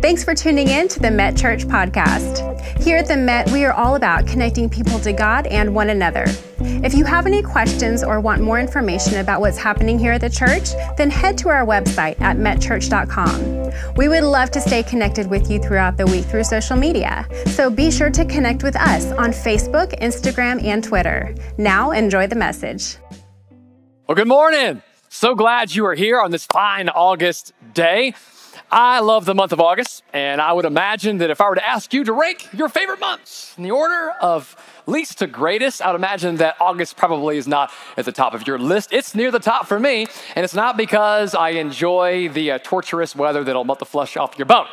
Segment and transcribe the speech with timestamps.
[0.00, 2.56] Thanks for tuning in to the Met Church podcast.
[2.80, 6.24] Here at the Met, we are all about connecting people to God and one another.
[6.60, 10.30] If you have any questions or want more information about what's happening here at the
[10.30, 13.94] church, then head to our website at metchurch.com.
[13.96, 17.68] We would love to stay connected with you throughout the week through social media, so
[17.68, 21.34] be sure to connect with us on Facebook, Instagram, and Twitter.
[21.58, 22.98] Now, enjoy the message.
[24.06, 24.80] Well, good morning.
[25.08, 28.14] So glad you are here on this fine August day.
[28.70, 31.66] I love the month of August, and I would imagine that if I were to
[31.66, 34.54] ask you to rank your favorite months in the order of
[34.86, 38.46] least to greatest, I would imagine that August probably is not at the top of
[38.46, 38.92] your list.
[38.92, 43.16] It's near the top for me, and it's not because I enjoy the uh, torturous
[43.16, 44.66] weather that'll melt the flesh off your bone.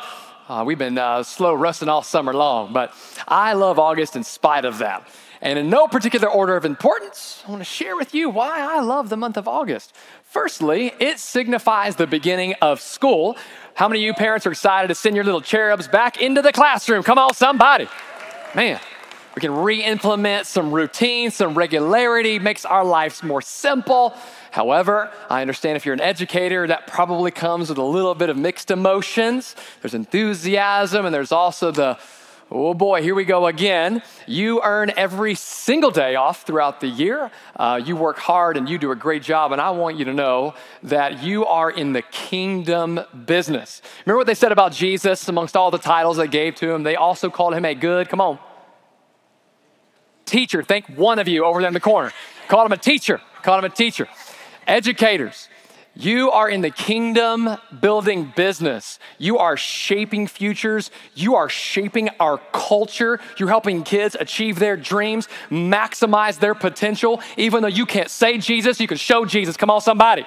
[0.46, 2.92] Uh, we've been uh, slow rusting all summer long, but
[3.26, 5.08] I love August in spite of that.
[5.40, 8.80] And in no particular order of importance, I want to share with you why I
[8.80, 9.94] love the month of August.
[10.24, 13.36] Firstly, it signifies the beginning of school.
[13.76, 16.50] How many of you parents are excited to send your little cherubs back into the
[16.50, 17.02] classroom?
[17.02, 17.86] Come on, somebody.
[18.54, 18.80] Man,
[19.34, 24.14] we can re implement some routine, some regularity, makes our lives more simple.
[24.50, 28.38] However, I understand if you're an educator, that probably comes with a little bit of
[28.38, 29.54] mixed emotions.
[29.82, 31.98] There's enthusiasm, and there's also the
[32.48, 34.02] Oh boy, here we go again.
[34.28, 37.32] You earn every single day off throughout the year.
[37.56, 40.14] Uh, you work hard and you do a great job, and I want you to
[40.14, 43.82] know that you are in the kingdom business.
[44.04, 46.84] Remember what they said about Jesus amongst all the titles they gave to him?
[46.84, 48.38] They also called him a good, come on,
[50.24, 50.62] teacher.
[50.62, 52.12] Thank one of you over there in the corner.
[52.46, 53.20] Called him a teacher.
[53.42, 54.06] Called him a teacher.
[54.68, 55.48] Educators.
[55.98, 58.98] You are in the kingdom building business.
[59.16, 60.90] You are shaping futures.
[61.14, 63.18] You are shaping our culture.
[63.38, 67.22] You're helping kids achieve their dreams, maximize their potential.
[67.38, 69.56] Even though you can't say Jesus, you can show Jesus.
[69.56, 70.26] Come on, somebody.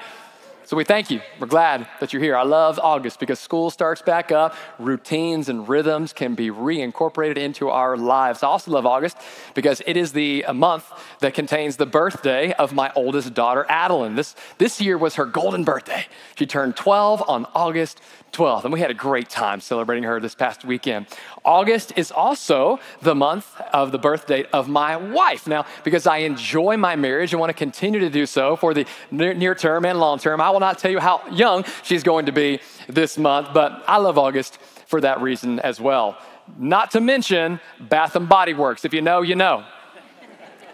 [0.69, 1.21] So we thank you.
[1.39, 2.37] We're glad that you're here.
[2.37, 4.53] I love August because school starts back up.
[4.77, 8.43] Routines and rhythms can be reincorporated into our lives.
[8.43, 9.17] I also love August
[9.55, 10.85] because it is the month
[11.21, 14.13] that contains the birthday of my oldest daughter, Adeline.
[14.13, 16.05] This, this year was her golden birthday.
[16.35, 17.99] She turned 12 on August
[18.31, 21.07] 12th, and we had a great time celebrating her this past weekend.
[21.43, 25.47] August is also the month of the birth date of my wife.
[25.47, 28.85] Now, because I enjoy my marriage and want to continue to do so for the
[29.11, 32.31] near term and long term, I will not tell you how young she's going to
[32.31, 34.57] be this month, but I love August
[34.87, 36.17] for that reason as well.
[36.57, 38.85] Not to mention Bath and Body Works.
[38.85, 39.65] If you know, you know.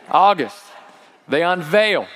[0.10, 0.64] August,
[1.28, 2.08] they unveil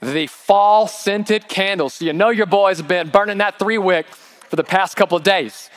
[0.00, 1.94] the fall scented candles.
[1.94, 4.06] So you know your boys been burning that three wick
[4.50, 5.70] for the past couple of days.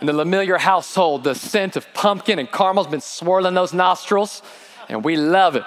[0.00, 4.42] In the Lemillier household, the scent of pumpkin and caramel has been swirling those nostrils,
[4.88, 5.64] and we love it.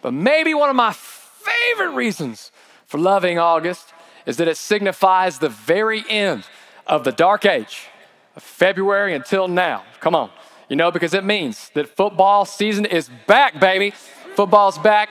[0.00, 2.52] But maybe one of my favorite reasons
[2.86, 3.92] for loving August
[4.24, 6.44] is that it signifies the very end
[6.86, 7.88] of the dark age
[8.36, 9.82] of February until now.
[10.00, 10.30] Come on.
[10.68, 13.90] You know, because it means that football season is back, baby.
[14.36, 15.10] Football's back.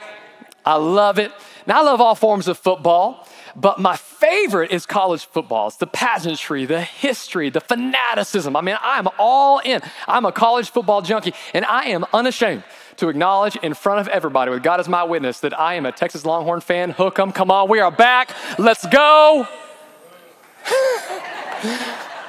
[0.64, 1.30] I love it.
[1.66, 3.28] Now, I love all forms of football.
[3.56, 5.68] But my favorite is college football.
[5.68, 8.56] It's the pageantry, the history, the fanaticism.
[8.56, 9.80] I mean, I'm all in.
[10.06, 12.64] I'm a college football junkie, and I am unashamed
[12.96, 15.92] to acknowledge in front of everybody, with God as my witness, that I am a
[15.92, 16.90] Texas Longhorn fan.
[16.90, 18.30] Hook 'em, come on, we are back.
[18.58, 19.48] Let's go.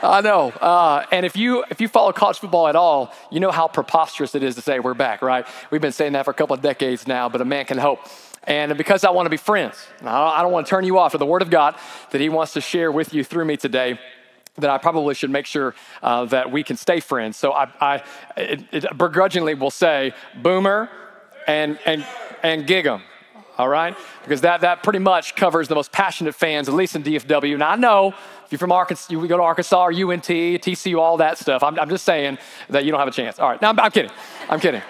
[0.03, 0.49] I know.
[0.49, 4.33] Uh, and if you if you follow college football at all, you know how preposterous
[4.33, 5.45] it is to say we're back, right?
[5.69, 7.99] We've been saying that for a couple of decades now, but a man can hope.
[8.46, 11.18] And because I want to be friends, I don't want to turn you off to
[11.18, 11.75] the Word of God
[12.09, 14.00] that He wants to share with you through me today
[14.57, 17.38] that I probably should make sure uh, that we can stay friends.
[17.38, 18.03] So I, I
[18.35, 20.90] it, it begrudgingly will say boomer
[21.47, 22.06] and, and,
[22.44, 23.01] and gig'em,
[23.57, 23.96] all right?
[24.24, 27.57] Because that, that pretty much covers the most passionate fans, at least in DFW.
[27.57, 28.13] Now I know
[28.46, 31.63] if you're from Arkansas, you go to Arkansas or UNT, TCU, all that stuff.
[31.63, 32.38] I'm, I'm just saying
[32.69, 33.40] that you don't have a chance.
[33.40, 34.12] All right, now I'm, I'm kidding.
[34.50, 34.81] I'm kidding.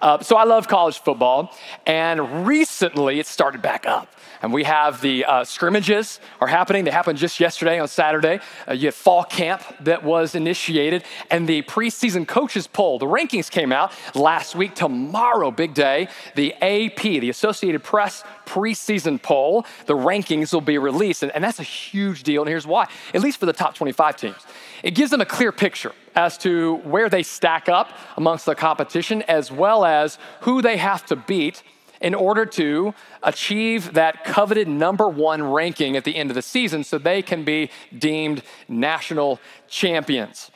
[0.00, 1.52] Uh, so I love college football,
[1.86, 4.12] and recently it started back up.
[4.40, 6.84] And we have the uh, scrimmages are happening.
[6.84, 8.38] They happened just yesterday on Saturday.
[8.68, 13.00] Uh, you had fall camp that was initiated, and the preseason coaches poll.
[13.00, 14.76] The rankings came out last week.
[14.76, 16.08] Tomorrow, big day.
[16.36, 19.66] The AP, the Associated Press preseason poll.
[19.86, 22.42] The rankings will be released, and, and that's a huge deal.
[22.42, 24.46] And here's why: at least for the top 25 teams.
[24.84, 29.22] It gives them a clear picture as to where they stack up amongst the competition,
[29.22, 31.62] as well as who they have to beat
[32.00, 32.92] in order to
[33.22, 37.44] achieve that coveted number one ranking at the end of the season so they can
[37.44, 39.38] be deemed national
[39.68, 40.50] champions.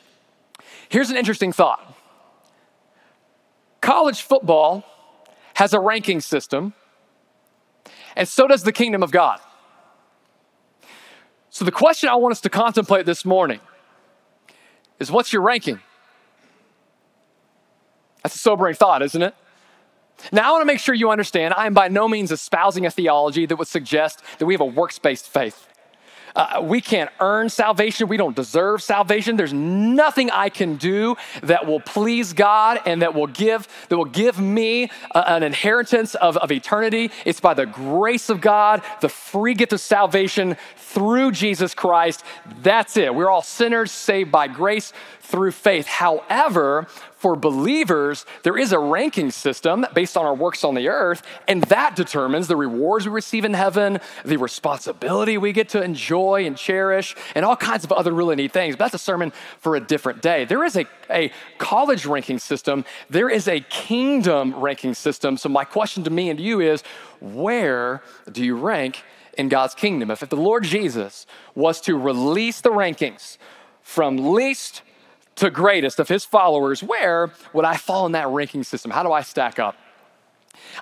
[0.89, 1.95] Here's an interesting thought
[3.79, 4.83] college football
[5.53, 6.73] has a ranking system,
[8.17, 9.39] and so does the kingdom of God.
[11.51, 13.61] So, the question I want us to contemplate this morning
[14.99, 15.79] is what's your ranking?
[18.23, 19.35] That's a sobering thought, isn't it?
[20.31, 22.91] Now, I want to make sure you understand I am by no means espousing a
[22.91, 25.67] theology that would suggest that we have a works based faith.
[26.35, 28.07] Uh, we can't earn salvation.
[28.07, 29.35] We don't deserve salvation.
[29.35, 34.05] There's nothing I can do that will please God and that will give that will
[34.05, 37.11] give me a, an inheritance of, of eternity.
[37.25, 42.23] It's by the grace of God, the free gift of salvation through Jesus Christ.
[42.61, 43.13] That's it.
[43.13, 45.87] We're all sinners saved by grace through faith.
[45.87, 46.85] However,
[47.15, 51.63] for believers, there is a ranking system based on our works on the earth, and
[51.63, 56.57] that determines the rewards we receive in heaven, the responsibility we get to enjoy and
[56.57, 58.75] cherish, and all kinds of other really neat things.
[58.75, 60.43] But that's a sermon for a different day.
[60.43, 65.37] There is a, a college ranking system, there is a kingdom ranking system.
[65.37, 66.83] So, my question to me and to you is
[67.21, 69.01] where do you rank
[69.37, 70.11] in God's kingdom?
[70.11, 71.25] If, if the Lord Jesus
[71.55, 73.37] was to release the rankings
[73.81, 74.81] from least
[75.35, 78.91] to greatest of his followers, where would I fall in that ranking system?
[78.91, 79.75] How do I stack up?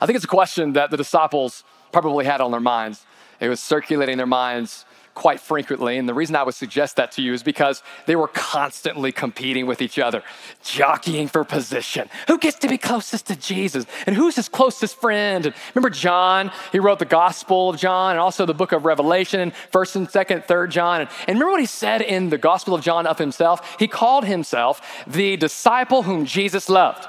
[0.01, 3.05] I think it's a question that the disciples probably had on their minds.
[3.39, 5.97] It was circulating their minds quite frequently.
[5.97, 9.65] And the reason I would suggest that to you is because they were constantly competing
[9.65, 10.23] with each other,
[10.63, 12.09] jockeying for position.
[12.27, 13.85] Who gets to be closest to Jesus?
[14.05, 15.45] And who's his closest friend?
[15.45, 16.51] And remember John?
[16.71, 20.47] He wrote the Gospel of John and also the book of Revelation, 1st and 2nd,
[20.47, 21.01] 3rd John.
[21.01, 23.75] And, and remember what he said in the Gospel of John of himself?
[23.79, 27.07] He called himself the disciple whom Jesus loved.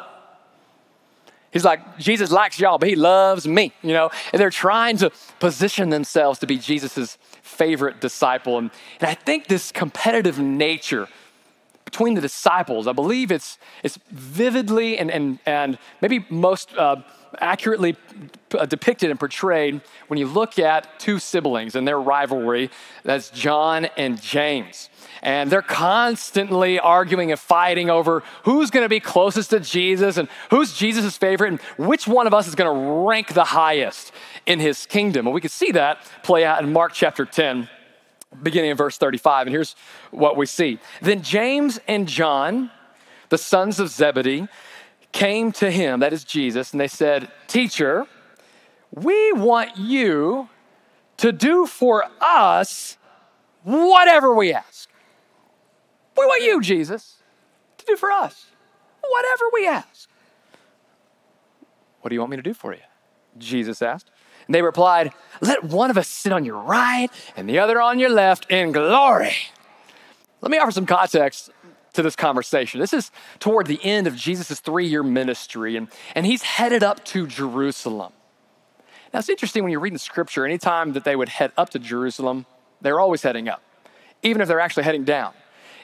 [1.52, 4.10] He's like, Jesus likes y'all, but he loves me, you know?
[4.32, 8.58] And they're trying to position themselves to be Jesus's favorite disciple.
[8.58, 8.70] And,
[9.00, 11.08] and I think this competitive nature
[11.92, 16.96] between the disciples, I believe it's, it's vividly and, and, and maybe most uh,
[17.38, 17.96] accurately
[18.58, 22.70] uh, depicted and portrayed when you look at two siblings and their rivalry.
[23.04, 24.88] That's John and James.
[25.22, 30.30] And they're constantly arguing and fighting over who's going to be closest to Jesus and
[30.48, 34.12] who's Jesus' favorite and which one of us is going to rank the highest
[34.46, 35.26] in his kingdom.
[35.26, 37.68] And we can see that play out in Mark chapter 10,
[38.42, 39.46] beginning in verse 35.
[39.46, 39.74] And here's
[40.10, 40.78] what we see.
[41.00, 42.70] Then James and John,
[43.28, 44.48] the sons of Zebedee,
[45.12, 48.06] came to him, that is Jesus, and they said, Teacher,
[48.90, 50.48] we want you
[51.18, 52.96] to do for us
[53.62, 54.88] whatever we ask.
[56.16, 57.16] We want you, Jesus,
[57.78, 58.46] to do for us
[59.08, 60.08] whatever we ask.
[62.00, 62.80] What do you want me to do for you?
[63.38, 64.10] Jesus asked.
[64.46, 67.98] And they replied, Let one of us sit on your right and the other on
[67.98, 69.34] your left in glory.
[70.40, 71.50] Let me offer some context
[71.94, 72.80] to this conversation.
[72.80, 77.04] This is toward the end of Jesus' three year ministry, and, and he's headed up
[77.06, 78.12] to Jerusalem.
[79.12, 81.78] Now, it's interesting when you read in scripture, anytime that they would head up to
[81.78, 82.46] Jerusalem,
[82.80, 83.62] they're always heading up,
[84.22, 85.34] even if they're actually heading down.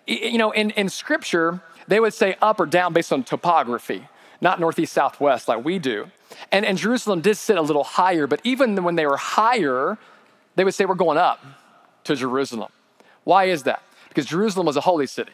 [0.07, 4.09] You know, in, in scripture, they would say up or down based on topography,
[4.41, 6.11] not northeast, southwest like we do.
[6.53, 9.99] And, and Jerusalem did sit a little higher, but even when they were higher,
[10.57, 11.45] they would say, We're going up
[12.05, 12.71] to Jerusalem.
[13.25, 13.83] Why is that?
[14.09, 15.33] Because Jerusalem was a holy city.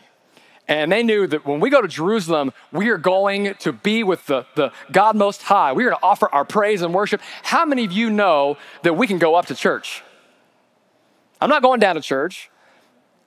[0.67, 4.25] And they knew that when we go to Jerusalem, we are going to be with
[4.27, 5.73] the, the God Most High.
[5.73, 7.21] We are going to offer our praise and worship.
[7.43, 10.03] How many of you know that we can go up to church?
[11.41, 12.51] I'm not going down to church.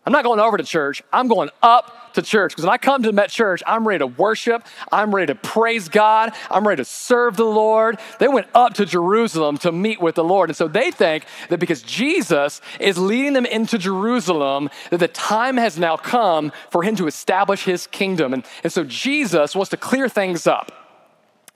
[0.08, 1.04] I'm not going over to church.
[1.12, 4.08] I'm going up to church because when I come to Met Church, I'm ready to
[4.08, 4.66] worship.
[4.90, 6.32] I'm ready to praise God.
[6.50, 8.00] I'm ready to serve the Lord.
[8.18, 10.50] They went up to Jerusalem to meet with the Lord.
[10.50, 15.58] And so they think that because Jesus is leading them into Jerusalem, that the time
[15.58, 18.34] has now come for him to establish his kingdom.
[18.34, 20.87] And, and so Jesus wants to clear things up.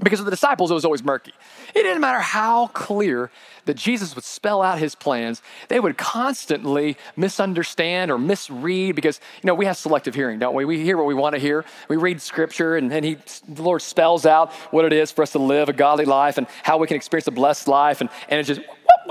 [0.03, 1.33] Because of the disciples, it was always murky.
[1.75, 3.29] It didn't matter how clear
[3.65, 9.47] that Jesus would spell out his plans, they would constantly misunderstand or misread because, you
[9.47, 10.65] know, we have selective hearing, don't we?
[10.65, 11.63] We hear what we want to hear.
[11.87, 13.17] We read scripture and then he,
[13.47, 16.47] the Lord spells out what it is for us to live a godly life and
[16.63, 18.01] how we can experience a blessed life.
[18.01, 18.61] And, and it's just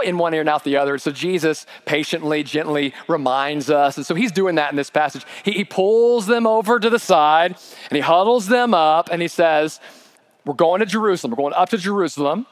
[0.05, 0.99] in one ear and out the other.
[0.99, 3.97] So Jesus patiently, gently reminds us.
[3.97, 5.25] And so he's doing that in this passage.
[5.45, 7.57] He, he pulls them over to the side
[7.91, 9.81] and he huddles them up and he says,
[10.45, 11.33] we're going to Jerusalem.
[11.33, 12.47] We're going up to Jerusalem.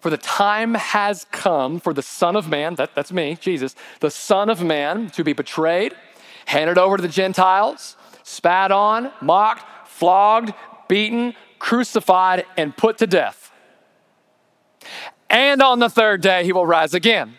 [0.00, 4.10] For the time has come for the Son of Man, that, that's me, Jesus, the
[4.10, 5.94] Son of Man to be betrayed,
[6.46, 10.54] handed over to the Gentiles, spat on, mocked, flogged,
[10.88, 13.52] beaten, crucified, and put to death.
[15.30, 17.34] And on the third day, he will rise again.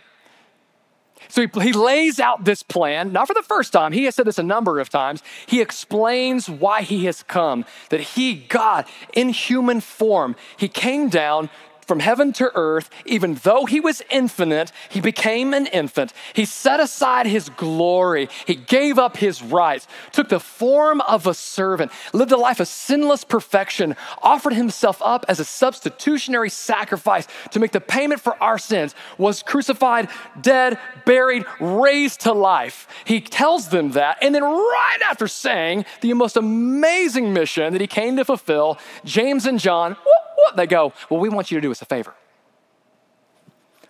[1.34, 3.92] So he, he lays out this plan, not for the first time.
[3.92, 5.24] He has said this a number of times.
[5.48, 11.50] He explains why he has come, that he, God, in human form, he came down
[11.84, 16.14] from heaven to earth, even though he was infinite, he became an infant.
[16.34, 18.30] He set aside his glory.
[18.46, 22.68] He gave up his rights, took the form of a servant, lived a life of
[22.68, 28.58] sinless perfection, offered himself up as a substitutionary sacrifice to make the payment for our
[28.58, 30.10] sins, was crucified,
[30.42, 32.88] dead, buried, raised to life.
[33.06, 34.18] He tells them that.
[34.22, 39.46] And then, right after saying the most amazing mission that he came to fulfill, James
[39.46, 39.96] and John,
[40.44, 40.56] what?
[40.56, 42.14] They go, Well, we want you to do us a favor.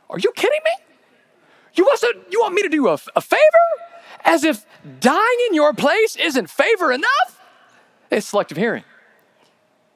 [0.09, 0.71] Are you kidding me?
[1.75, 3.41] You want, to, you want me to do a, a favor?
[4.25, 4.65] As if
[4.99, 7.41] dying in your place isn't favor enough?
[8.11, 8.83] It's selective hearing.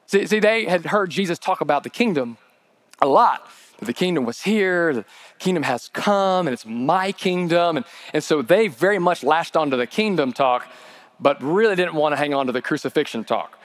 [0.08, 2.38] See, see, they had heard Jesus talk about the kingdom
[3.00, 3.48] a lot.
[3.80, 5.06] The kingdom was here, the
[5.38, 7.78] kingdom has come, and it's my kingdom.
[7.78, 10.68] And, and so they very much latched onto the kingdom talk,
[11.20, 13.57] but really didn't want to hang on to the crucifixion talk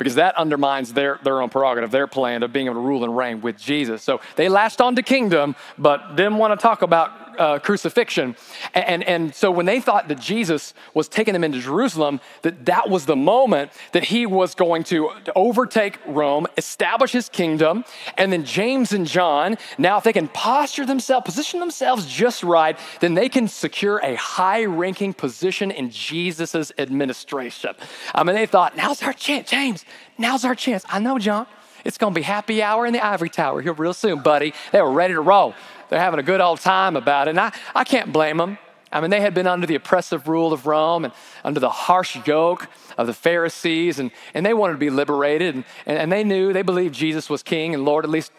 [0.00, 3.14] because that undermines their, their own prerogative, their plan of being able to rule and
[3.14, 4.02] reign with Jesus.
[4.02, 8.36] So they latched on to kingdom, but didn't want to talk about uh, crucifixion.
[8.74, 12.66] And, and, and so when they thought that Jesus was taking them into Jerusalem, that
[12.66, 17.84] that was the moment that he was going to overtake Rome, establish his kingdom.
[18.16, 22.78] And then James and John, now if they can posture themselves, position themselves just right,
[23.00, 27.74] then they can secure a high ranking position in Jesus' administration.
[28.14, 29.84] I mean, they thought, now's our chance, James,
[30.18, 30.84] now's our chance.
[30.88, 31.46] I know, John.
[31.84, 34.52] It's going to be happy hour in the ivory tower here real soon, buddy.
[34.70, 35.54] They were ready to roll.
[35.88, 37.30] They're having a good old time about it.
[37.30, 38.58] And I, I can't blame them.
[38.92, 42.18] I mean, they had been under the oppressive rule of Rome and under the harsh
[42.26, 42.68] yoke
[42.98, 45.54] of the Pharisees, and, and they wanted to be liberated.
[45.54, 48.32] And, and, and they knew, they believed Jesus was king and Lord, at least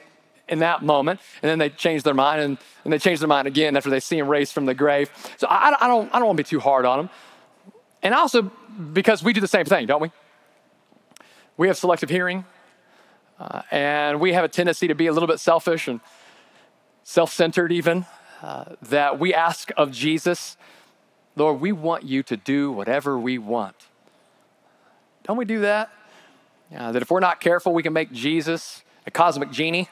[0.50, 1.22] in that moment.
[1.42, 4.02] And then they changed their mind, and, and they changed their mind again after they
[4.02, 5.10] see him raised from the grave.
[5.38, 7.10] So I, I, don't, I don't want to be too hard on them.
[8.04, 10.12] And also, because we do the same thing, don't we?
[11.58, 12.46] We have selective hearing,
[13.40, 16.00] uh, and we have a tendency to be a little bit selfish and
[17.04, 18.06] self centered, even,
[18.42, 20.58] uh, that we ask of Jesus,
[21.36, 23.76] Lord, we want you to do whatever we want.
[25.24, 25.90] Don't we do that?
[26.76, 29.90] Uh, that if we're not careful, we can make Jesus a cosmic genie.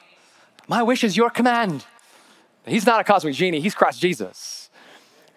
[0.66, 1.84] My wish is your command.
[2.66, 4.70] He's not a cosmic genie, he's Christ Jesus.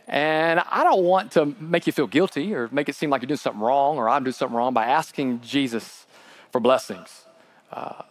[0.07, 3.27] And I don't want to make you feel guilty or make it seem like you're
[3.27, 6.05] doing something wrong or I'm doing something wrong by asking Jesus
[6.53, 7.25] for blessings.
[7.71, 8.03] Uh,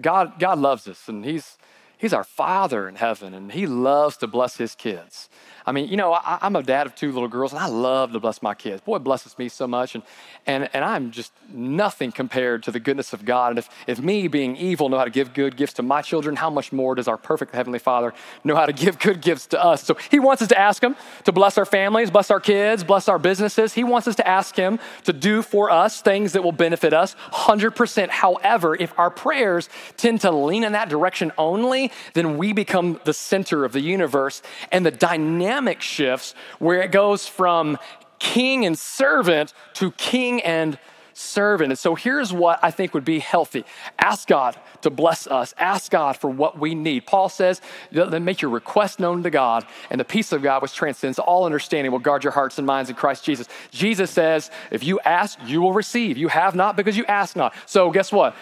[0.00, 1.58] God, God loves us and he's,
[1.98, 5.30] He's our Father in heaven, and He loves to bless His kids.
[5.64, 8.12] I mean, you know, I, am a dad of two little girls, and I love
[8.12, 8.80] to bless my kids.
[8.80, 10.02] Boy, blesses me so much, and,
[10.46, 13.50] and, and I'm just nothing compared to the goodness of God.
[13.50, 16.36] And if, if me, being evil, know how to give good gifts to my children,
[16.36, 19.62] how much more does our perfect Heavenly Father know how to give good gifts to
[19.62, 19.84] us?
[19.84, 23.08] So He wants us to ask Him to bless our families, bless our kids, bless
[23.08, 23.72] our businesses.
[23.72, 27.14] He wants us to ask Him to do for us things that will benefit us
[27.32, 28.08] 100%.
[28.08, 33.14] However, if our prayers tend to lean in that direction only, then we become the
[33.14, 37.76] center of the universe, and the dynamic dynamic shifts where it goes from
[38.18, 40.78] king and servant to king and
[41.12, 41.70] servant.
[41.70, 43.66] And so here's what I think would be healthy
[43.98, 47.06] ask God to bless us, ask God for what we need.
[47.06, 50.74] Paul says, then make your request known to God, and the peace of God, which
[50.74, 53.46] transcends all understanding, will guard your hearts and minds in Christ Jesus.
[53.70, 56.16] Jesus says, if you ask, you will receive.
[56.16, 57.54] You have not because you ask not.
[57.66, 58.34] So guess what?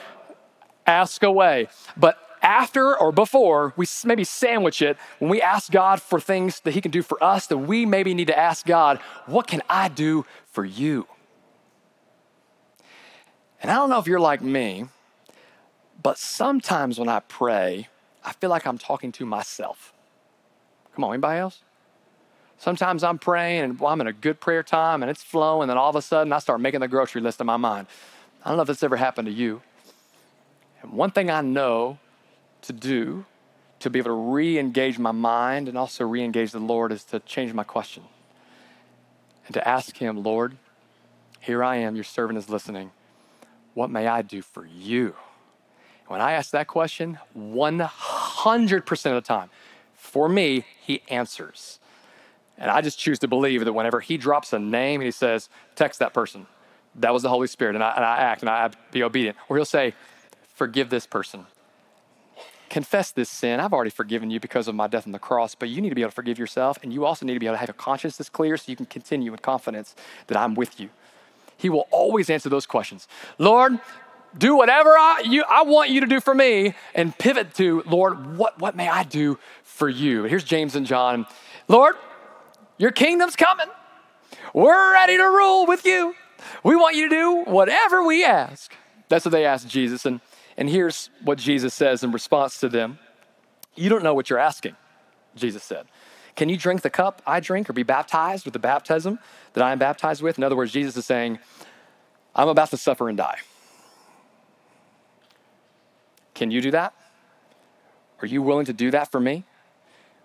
[0.87, 1.69] Ask away.
[1.97, 6.73] But after or before we maybe sandwich it when we ask God for things that
[6.73, 9.89] He can do for us, that we maybe need to ask God, What can I
[9.89, 11.07] do for you?
[13.63, 14.87] And I don't know if you're like me,
[16.03, 17.89] but sometimes when I pray,
[18.25, 19.93] I feel like I'm talking to myself.
[20.95, 21.63] Come on, anybody else?
[22.59, 25.71] Sometimes I'm praying and well, I'm in a good prayer time and it's flowing, and
[25.71, 27.87] then all of a sudden I start making the grocery list in my mind.
[28.45, 29.63] I don't know if this ever happened to you.
[30.83, 31.99] And one thing I know
[32.62, 33.25] to do
[33.81, 37.02] to be able to re engage my mind and also re engage the Lord is
[37.05, 38.05] to change my question
[39.47, 40.57] and to ask Him, Lord,
[41.40, 42.93] here I am, your servant is listening.
[43.75, 45.17] What may I do for you?
[46.07, 49.49] When I ask that question, 100% of the time,
[49.95, 51.79] for me, He answers.
[52.59, 55.49] And I just choose to believe that whenever He drops a name and He says,
[55.75, 56.47] text that person,
[56.97, 59.38] that was the Holy Spirit, and I, and I act and I be obedient.
[59.49, 59.95] Or He'll say,
[60.55, 61.47] forgive this person
[62.71, 63.61] confess this sin.
[63.61, 65.95] I've already forgiven you because of my death on the cross, but you need to
[65.95, 67.75] be able to forgive yourself, and you also need to be able to have a
[67.75, 69.95] conscience that's clear so you can continue with confidence
[70.29, 70.89] that I'm with you.
[71.57, 73.07] He will always answer those questions.
[73.39, 73.79] Lord,
[74.39, 78.39] do whatever I, you, I want you to do for me, and pivot to, Lord,
[78.39, 80.25] what, what may I do for you?
[80.25, 81.27] Here's James and John.
[81.69, 81.97] Lord,
[82.79, 83.67] your kingdom's coming.
[84.55, 86.15] We're ready to rule with you.
[86.65, 88.73] We want you to do whatever we ask.
[89.09, 90.07] That's what they asked Jesus.
[90.07, 90.21] And
[90.61, 92.99] And here's what Jesus says in response to them
[93.75, 94.76] You don't know what you're asking,
[95.35, 95.87] Jesus said.
[96.37, 99.19] Can you drink the cup I drink or be baptized with the baptism
[99.55, 100.38] that I am baptized with?
[100.38, 101.38] In other words, Jesus is saying,
[102.37, 103.38] I'm about to suffer and die.
[106.35, 106.95] Can you do that?
[108.23, 109.45] Are you willing to do that for me?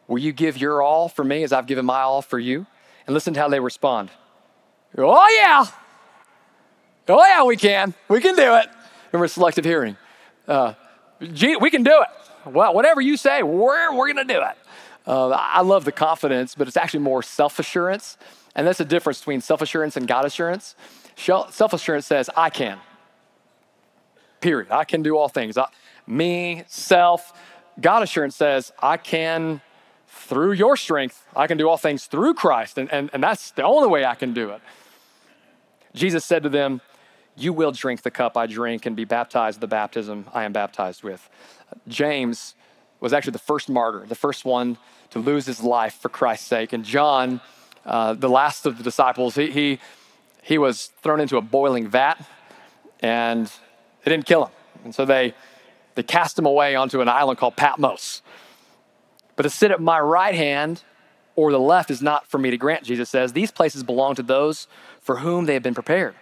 [0.08, 2.68] Will you give your all for me as I've given my all for you?
[3.08, 4.12] And listen to how they respond.
[4.98, 5.66] Oh, yeah.
[7.08, 7.94] Oh, yeah, we can.
[8.10, 8.68] We can do it.
[9.12, 9.98] Remember selective hearing.
[10.48, 10.74] Uh,
[11.20, 12.52] we can do it.
[12.52, 14.58] Well, whatever you say, we're, we're going to do it.
[15.08, 18.18] Uh, I love the confidence, but it's actually more self assurance.
[18.56, 20.76] And that's the difference between self assurance and God assurance.
[21.16, 22.80] Self assurance says, I can.
[24.42, 24.72] Period.
[24.72, 25.58] I can do all things.
[25.58, 25.68] I,
[26.08, 27.34] me, self.
[27.80, 29.62] God assurance says, I can
[30.08, 31.24] through your strength.
[31.36, 32.78] I can do all things through Christ.
[32.78, 34.62] And, and, and that's the only way I can do it.
[35.94, 36.82] Jesus said to them,
[37.36, 40.54] You will drink the cup I drink and be baptized with the baptism I am
[40.54, 41.30] baptized with.
[41.88, 42.56] James
[43.00, 44.78] was actually the first martyr, the first one
[45.12, 46.74] to lose his life for Christ's sake.
[46.74, 47.42] And John,
[47.86, 49.80] uh, the last of the disciples, he, he,
[50.42, 52.16] he was thrown into a boiling vat
[53.02, 53.48] and
[54.06, 54.52] it didn't kill him.
[54.86, 55.34] And so they,
[55.96, 58.22] they cast him away onto an island called Patmos.
[59.36, 60.84] But to sit at my right hand
[61.36, 63.34] or the left is not for me to grant, Jesus says.
[63.34, 64.68] These places belong to those
[65.02, 66.16] for whom they have been prepared.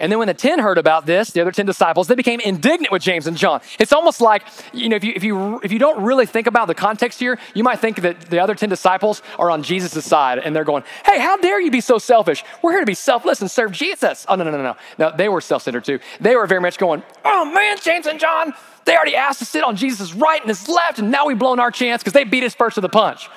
[0.00, 2.90] And then when the 10 heard about this, the other 10 disciples, they became indignant
[2.90, 3.60] with James and John.
[3.78, 4.42] It's almost like,
[4.72, 7.38] you know, if you, if you, if you don't really think about the context here,
[7.54, 10.84] you might think that the other 10 disciples are on Jesus' side and they're going,
[11.04, 12.42] hey, how dare you be so selfish?
[12.62, 14.24] We're here to be selfless and serve Jesus.
[14.26, 14.76] Oh, no, no, no, no.
[14.98, 16.00] No, they were self centered too.
[16.18, 18.54] They were very much going, oh man, James and John,
[18.86, 21.60] they already asked to sit on Jesus' right and his left, and now we've blown
[21.60, 23.28] our chance because they beat us first to the punch.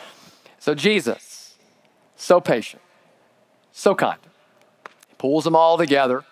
[0.60, 1.56] So Jesus,
[2.16, 2.82] so patient,
[3.74, 4.20] so kind,
[5.18, 6.24] pulls them all together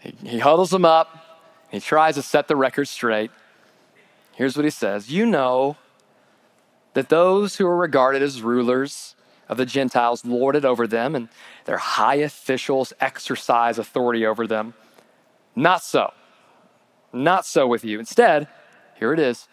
[0.00, 1.40] he, huddles them up.
[1.70, 3.30] He tries to set the record straight.
[4.34, 5.76] Here's what he says You know
[6.94, 9.14] that those who are regarded as rulers
[9.48, 11.28] of the Gentiles lord it over them, and
[11.64, 14.74] their high officials exercise authority over them.
[15.54, 16.12] Not so.
[17.12, 17.98] Not so with you.
[17.98, 18.48] Instead,
[18.98, 19.48] here it is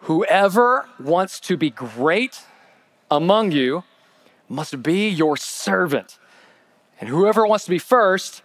[0.00, 2.42] whoever wants to be great
[3.10, 3.84] among you
[4.48, 6.18] must be your servant.
[7.00, 8.42] And whoever wants to be first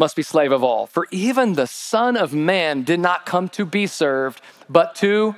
[0.00, 0.86] must be slave of all.
[0.86, 5.36] For even the Son of Man did not come to be served, but to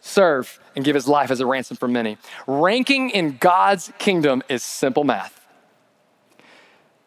[0.00, 2.16] serve and give his life as a ransom for many.
[2.46, 5.44] Ranking in God's kingdom is simple math.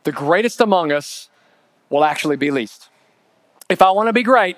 [0.03, 1.29] The greatest among us
[1.89, 2.89] will actually be least.
[3.69, 4.57] If I want to be great,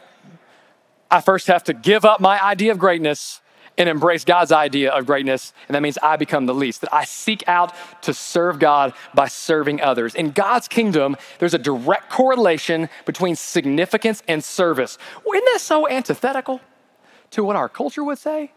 [1.12, 3.41] I first have to give up my idea of greatness
[3.78, 5.54] and embrace God's idea of greatness.
[5.68, 9.28] And that means I become the least, that I seek out to serve God by
[9.28, 10.14] serving others.
[10.14, 14.98] In God's kingdom, there's a direct correlation between significance and service.
[15.26, 16.62] Isn't that so antithetical
[17.32, 18.52] to what our culture would say?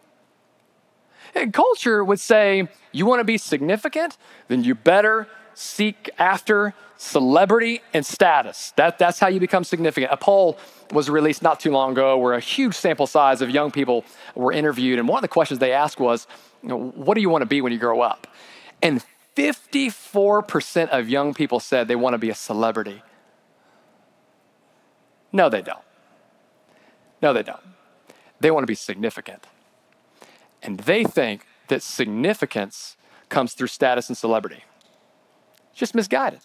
[1.35, 4.19] And culture would say, you want to be significant?
[4.49, 6.75] Then you better seek after
[7.05, 8.73] celebrity and status.
[8.77, 10.13] That, that's how you become significant.
[10.13, 10.59] A poll
[10.93, 14.53] was released not too long ago where a huge sample size of young people were
[14.53, 14.99] interviewed.
[14.99, 16.27] And one of the questions they asked was,
[16.63, 18.27] you know, What do you want to be when you grow up?
[18.83, 19.05] And
[19.37, 23.03] 54% of young people said they want to be a celebrity.
[25.33, 25.85] No, they don't.
[27.21, 27.63] No, they don't.
[28.41, 29.47] They want to be significant.
[30.63, 32.97] And they think that significance
[33.29, 34.65] comes through status and celebrity.
[35.75, 36.41] just misguided.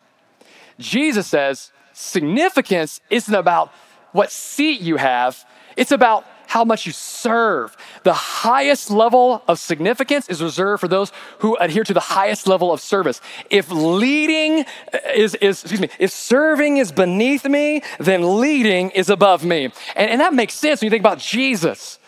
[0.80, 3.72] Jesus says significance isn't about
[4.12, 5.46] what seat you have,
[5.78, 7.78] it's about how much you serve.
[8.02, 12.74] The highest level of significance is reserved for those who adhere to the highest level
[12.74, 13.22] of service.
[13.52, 14.66] If leading
[15.14, 19.66] is, is excuse me, if serving is beneath me, then leading is above me.
[19.96, 22.00] And, and that makes sense when you think about Jesus,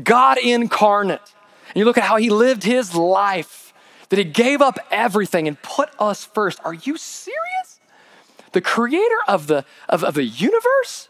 [0.00, 1.34] God incarnate.
[1.70, 3.72] And you look at how he lived his life,
[4.10, 6.60] that he gave up everything and put us first.
[6.64, 7.59] Are you serious?
[8.52, 11.08] The creator of the, of, of the universe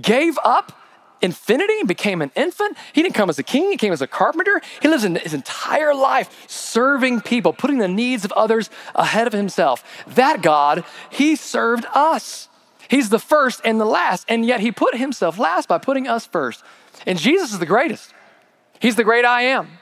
[0.00, 0.72] gave up
[1.20, 2.76] infinity and became an infant.
[2.92, 4.60] He didn't come as a king, he came as a carpenter.
[4.80, 9.32] He lives in his entire life serving people, putting the needs of others ahead of
[9.32, 9.84] himself.
[10.08, 12.48] That God, he served us.
[12.88, 16.26] He's the first and the last, and yet he put himself last by putting us
[16.26, 16.62] first.
[17.06, 18.12] And Jesus is the greatest.
[18.80, 19.78] He's the great I am.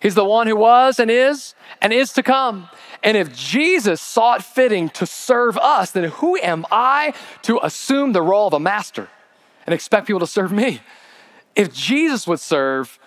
[0.00, 2.68] He's the one who was and is and is to come.
[3.06, 8.12] And if Jesus saw it fitting to serve us, then who am I to assume
[8.12, 9.08] the role of a master?
[9.66, 10.80] and expect people to serve me.
[11.54, 12.98] If Jesus would serve,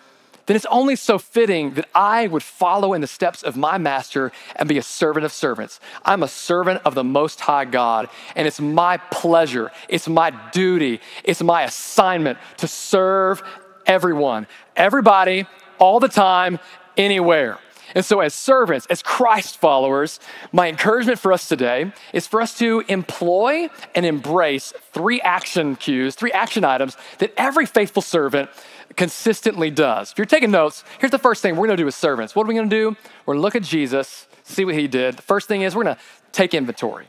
[0.46, 4.32] then it's only so fitting that I would follow in the steps of my master
[4.56, 5.80] and be a servant of servants.
[6.04, 11.00] I'm a servant of the Most High God, and it's my pleasure, it's my duty,
[11.24, 13.44] it's my assignment to serve
[13.86, 15.46] everyone, everybody,
[15.78, 16.60] all the time,
[16.98, 17.60] anywhere.
[17.96, 20.20] And so, as servants, as Christ followers,
[20.52, 26.16] my encouragement for us today is for us to employ and embrace three action cues,
[26.16, 28.50] three action items that every faithful servant
[28.96, 30.12] consistently does.
[30.12, 32.36] If you're taking notes, here's the first thing we're gonna do as servants.
[32.36, 32.96] What are we gonna do?
[33.26, 35.18] We're gonna look at Jesus, see what he did.
[35.18, 35.98] The first thing is we're gonna
[36.32, 37.06] take inventory.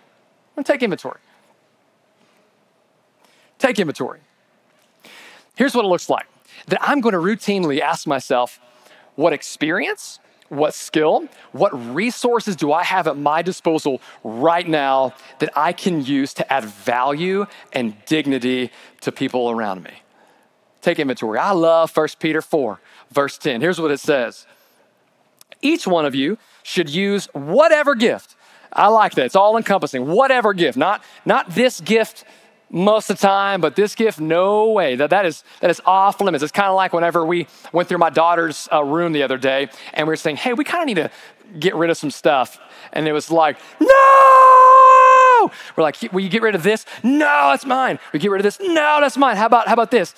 [0.55, 1.21] We're gonna take inventory.
[3.59, 4.21] Take inventory.
[5.57, 6.27] Here's what it looks like
[6.69, 8.61] that I'm gonna routinely ask myself,
[9.17, 10.19] what experience,
[10.51, 16.05] what skill, what resources do I have at my disposal right now that I can
[16.05, 20.03] use to add value and dignity to people around me?
[20.83, 21.39] Take inventory.
[21.39, 22.81] I love 1 Peter 4,
[23.13, 23.61] verse 10.
[23.61, 24.47] Here's what it says
[25.63, 28.35] Each one of you should use whatever gift.
[28.73, 29.27] I like that.
[29.27, 30.07] It's all encompassing.
[30.07, 32.25] Whatever gift, not, not this gift
[32.71, 34.95] most of the time, but this gift, no way.
[34.95, 36.43] That, that, is, that is off limits.
[36.43, 39.69] It's kind of like whenever we went through my daughter's uh, room the other day
[39.93, 41.11] and we were saying, hey, we kind of need to
[41.59, 42.61] get rid of some stuff.
[42.93, 45.51] And it was like, no!
[45.77, 46.87] We're like, will you get rid of this?
[47.03, 47.99] No, that's mine.
[48.13, 48.61] We get rid of this?
[48.61, 49.37] No, that's mine.
[49.37, 50.15] How about, how about this?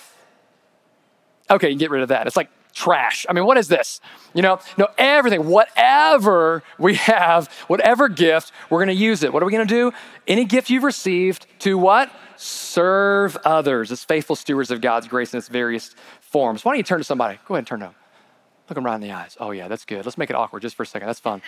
[1.51, 2.27] Okay, you get rid of that.
[2.27, 3.25] It's like trash.
[3.29, 4.01] I mean, what is this?
[4.35, 9.33] You know, no, everything, whatever we have, whatever gift, we're going to use it.
[9.33, 9.93] What are we going to do?
[10.27, 12.11] Any gift you've received to what?
[12.43, 16.65] Serve others as faithful stewards of God's grace in its various forms.
[16.65, 17.39] Why don't you turn to somebody?
[17.47, 17.95] Go ahead and turn to them.
[18.69, 19.37] Look them right in the eyes.
[19.39, 20.05] Oh, yeah, that's good.
[20.05, 21.07] Let's make it awkward just for a second.
[21.07, 21.41] That's fun.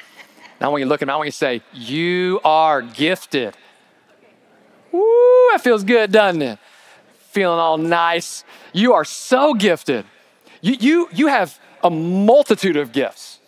[0.61, 3.57] Now, when you look at them, I want you to say, You are gifted.
[4.93, 6.61] Woo, that feels good, doesn't it?
[7.33, 8.45] Feeling all nice.
[8.73, 10.05] You are so gifted.
[10.61, 13.41] You, you, you have a multitude of gifts,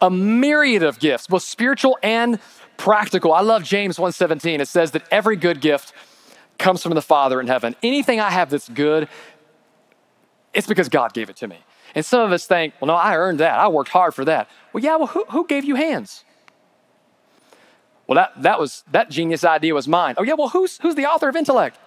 [0.00, 2.38] a myriad of gifts, both spiritual and
[2.76, 3.32] practical.
[3.32, 4.60] I love James 1:17.
[4.60, 5.92] It says that every good gift
[6.58, 7.76] comes from the Father in heaven.
[7.82, 9.08] Anything I have that's good,
[10.52, 11.58] it's because God gave it to me.
[11.94, 13.58] And some of us think, well, no, I earned that.
[13.58, 14.48] I worked hard for that.
[14.72, 16.24] Well, yeah, well, who, who gave you hands?
[18.06, 20.14] Well, that, that was that genius idea was mine.
[20.16, 21.78] Oh, yeah, well, who's who's the author of intellect?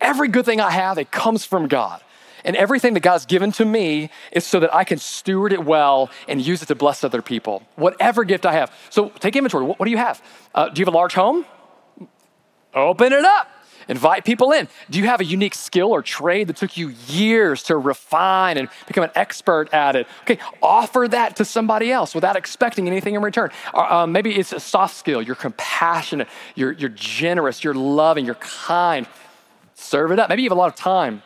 [0.00, 2.00] Every good thing I have, it comes from God.
[2.44, 6.10] And everything that God's given to me is so that I can steward it well
[6.28, 7.62] and use it to bless other people.
[7.76, 8.72] Whatever gift I have.
[8.90, 9.64] So take inventory.
[9.64, 10.22] What, what do you have?
[10.54, 11.46] Uh, do you have a large home?
[12.74, 13.48] Open it up.
[13.88, 14.68] Invite people in.
[14.90, 18.68] Do you have a unique skill or trade that took you years to refine and
[18.86, 20.06] become an expert at it?
[20.22, 23.50] Okay, offer that to somebody else without expecting anything in return.
[23.72, 25.22] Or, um, maybe it's a soft skill.
[25.22, 29.06] You're compassionate, you're, you're generous, you're loving, you're kind.
[29.74, 30.28] Serve it up.
[30.28, 31.22] Maybe you have a lot of time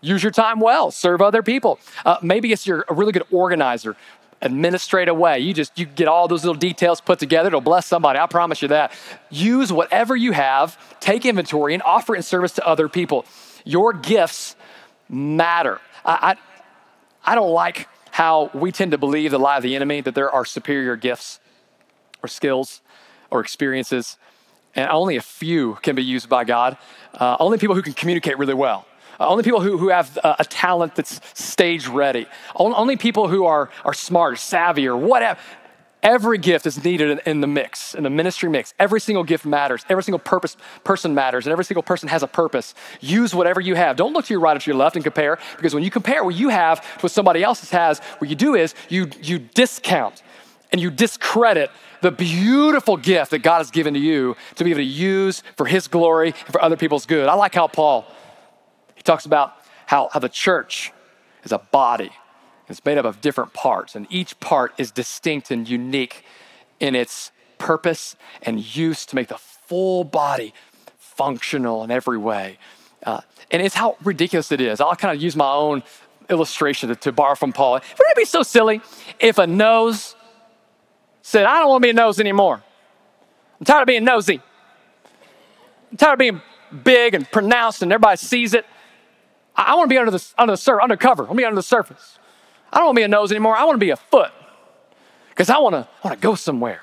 [0.00, 1.80] Use your time well, serve other people.
[2.04, 3.96] Uh, maybe it's you're a really good organizer,
[4.40, 5.40] administrate away.
[5.40, 7.48] You just you get all those little details put together.
[7.48, 8.18] It'll bless somebody.
[8.18, 8.92] I promise you that.
[9.30, 13.24] Use whatever you have, take inventory, and offer it in service to other people.
[13.64, 14.56] Your gifts
[15.08, 15.80] matter.
[16.04, 16.36] I,
[17.24, 20.14] I, I don't like how we tend to believe the lie of the enemy that
[20.14, 21.40] there are superior gifts
[22.22, 22.80] or skills
[23.30, 24.16] or experiences,
[24.74, 26.76] and only a few can be used by God.
[27.14, 28.87] Uh, only people who can communicate really well
[29.20, 32.26] uh, only people who, who have a, a talent that's stage ready.
[32.54, 35.38] Only, people who are, are smart, savvy, or whatever.
[36.00, 38.72] Every gift is needed in, in, the mix, in the ministry mix.
[38.78, 39.84] Every single gift matters.
[39.88, 42.74] Every single purpose, person matters, and every single person has a purpose.
[43.00, 43.96] Use whatever you have.
[43.96, 46.22] Don't look to your right or to your left and compare, because when you compare
[46.22, 50.22] what you have to what somebody else has, what you do is you, you discount
[50.70, 54.78] and you discredit the beautiful gift that God has given to you to be able
[54.78, 57.28] to use for His glory and for other people's good.
[57.28, 58.06] I like how Paul
[59.08, 59.54] talks about
[59.86, 60.92] how, how the church
[61.42, 62.10] is a body.
[62.68, 66.24] It's made up of different parts, and each part is distinct and unique
[66.78, 70.52] in its purpose and use to make the full body
[70.98, 72.58] functional in every way.
[73.02, 74.80] Uh, and it's how ridiculous it is.
[74.80, 75.82] I'll kind of use my own
[76.28, 77.72] illustration to, to borrow from Paul.
[77.72, 78.82] Wouldn't it be so silly
[79.18, 80.14] if a nose
[81.22, 82.62] said, I don't want to be a nose anymore?
[83.58, 84.42] I'm tired of being nosy.
[85.90, 86.42] I'm tired of being
[86.84, 88.66] big and pronounced and everybody sees it.
[89.58, 91.24] I, I want to be under the, under the sur- undercover.
[91.24, 92.18] I want to be under the surface.
[92.72, 93.56] I don't want to be a nose anymore.
[93.56, 94.30] I want to be a foot
[95.30, 96.82] because I want to want to go somewhere.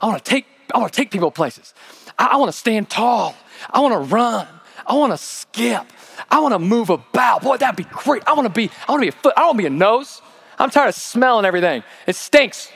[0.00, 1.74] I want to take I want to take people places.
[2.18, 3.34] I, I want to stand tall.
[3.70, 4.46] I want to run.
[4.86, 5.86] I want to skip.
[6.30, 7.42] I want to move about.
[7.42, 8.22] Boy, that'd be great.
[8.26, 9.34] I want to be I want to be a foot.
[9.36, 10.20] I don't want to be a nose.
[10.58, 11.82] I'm tired of smelling everything.
[12.06, 12.70] It stinks.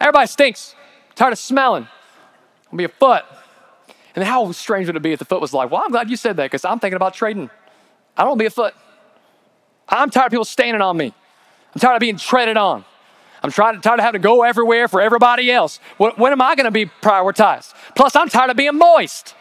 [0.00, 0.74] Everybody stinks.
[1.10, 1.86] I'm tired of smelling.
[2.72, 3.24] I'll be a foot.
[4.16, 6.16] And how strange would it be if the foot was like, well, I'm glad you
[6.16, 7.50] said that because I'm thinking about trading.
[8.20, 8.74] I don't want to be a foot.
[9.88, 11.14] I'm tired of people standing on me.
[11.74, 12.84] I'm tired of being treaded on.
[13.42, 15.80] I'm trying, tired of having to go everywhere for everybody else.
[15.96, 17.72] When, when am I going to be prioritized?
[17.96, 19.34] Plus, I'm tired of being moist.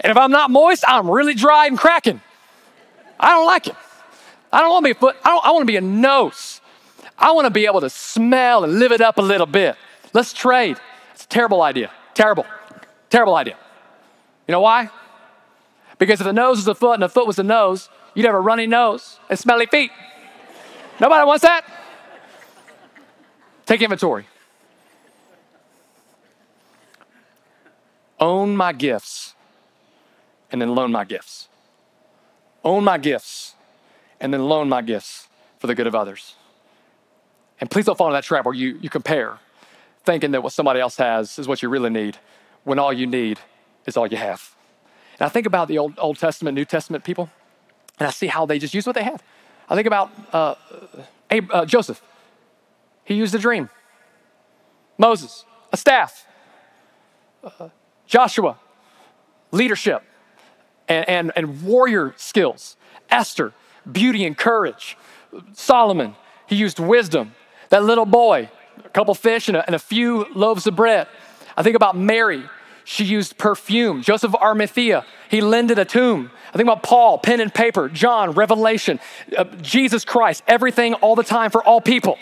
[0.00, 2.22] and if I'm not moist, I'm really dry and cracking.
[3.20, 3.76] I don't like it.
[4.50, 5.16] I don't want to be a foot.
[5.22, 6.62] I, I want to be a nose.
[7.18, 9.76] I want to be able to smell and live it up a little bit.
[10.14, 10.78] Let's trade.
[11.12, 11.90] It's a terrible idea.
[12.14, 12.46] Terrible.
[13.10, 13.58] Terrible idea.
[14.46, 14.90] You know why?
[15.98, 18.34] Because if the nose was the foot and the foot was the nose, you'd have
[18.34, 19.90] a runny nose and smelly feet.
[21.00, 21.64] Nobody wants that.
[23.66, 24.26] Take inventory.
[28.20, 29.34] Own my gifts
[30.50, 31.48] and then loan my gifts.
[32.64, 33.54] Own my gifts
[34.20, 35.28] and then loan my gifts
[35.58, 36.34] for the good of others.
[37.60, 39.38] And please don't fall into that trap where you, you compare,
[40.04, 42.18] thinking that what somebody else has is what you really need,
[42.64, 43.38] when all you need
[43.86, 44.54] is all you have.
[45.18, 47.30] And I think about the Old, Old Testament, New Testament people,
[47.98, 49.22] and I see how they just use what they had.
[49.68, 50.54] I think about uh,
[51.30, 52.02] Ab- uh, Joseph.
[53.04, 53.70] He used a dream.
[54.98, 56.26] Moses, a staff.
[57.42, 57.68] Uh,
[58.06, 58.58] Joshua,
[59.50, 60.02] leadership
[60.88, 62.76] and, and, and warrior skills.
[63.10, 63.52] Esther,
[63.90, 64.96] beauty and courage.
[65.52, 66.14] Solomon,
[66.46, 67.34] he used wisdom.
[67.70, 68.50] That little boy,
[68.84, 71.06] a couple fish and a, and a few loaves of bread.
[71.56, 72.42] I think about Mary,
[72.84, 74.02] she used perfume.
[74.02, 76.30] Joseph of Arimathea, he lended a tomb.
[76.48, 77.88] I think about Paul, pen and paper.
[77.88, 79.00] John, revelation.
[79.36, 82.18] Uh, Jesus Christ, everything all the time for all people.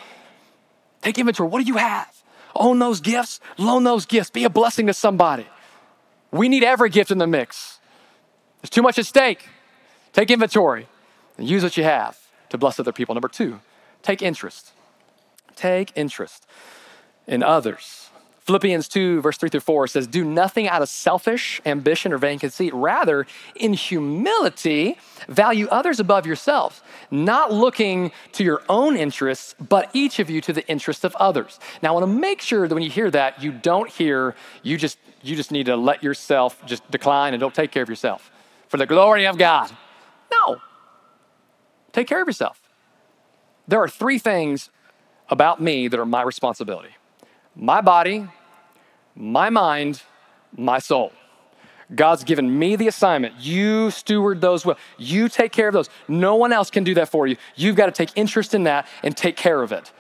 [1.03, 1.49] Take inventory.
[1.49, 2.09] What do you have?
[2.55, 5.47] Own those gifts, loan those gifts, be a blessing to somebody.
[6.31, 7.81] We need every gift in the mix.
[8.61, 9.49] There's too much at stake.
[10.13, 10.87] Take inventory
[11.37, 12.19] and use what you have
[12.51, 13.15] to bless other people.
[13.15, 13.61] Number two,
[14.03, 14.73] take interest.
[15.57, 16.47] Take interest
[17.27, 18.02] in others.
[18.45, 22.41] Philippians 2, verse 3 through 4 says, Do nothing out of selfish ambition or vain
[22.41, 22.75] conceit.
[22.75, 23.25] Rather,
[23.55, 30.29] in humility, value others above yourselves, not looking to your own interests, but each of
[30.29, 31.61] you to the interest of others.
[31.83, 34.77] Now, I want to make sure that when you hear that, you don't hear, you
[34.77, 38.33] just, you just need to let yourself just decline and don't take care of yourself
[38.67, 39.71] for the glory of God.
[40.33, 40.57] No.
[41.93, 42.61] Take care of yourself.
[43.69, 44.71] There are three things
[45.29, 46.97] about me that are my responsibility
[47.55, 48.29] my body,
[49.15, 50.03] my mind,
[50.57, 51.13] my soul.
[51.95, 53.35] God's given me the assignment.
[53.39, 54.79] You steward those well.
[54.97, 55.91] You take care of those.
[56.09, 57.37] No one else can do that for you.
[57.55, 59.93] You've got to take interest in that and take care of it.